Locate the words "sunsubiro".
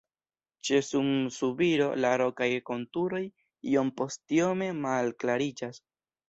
0.85-1.89